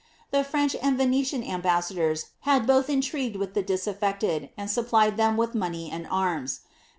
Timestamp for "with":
3.35-3.53, 5.37-5.53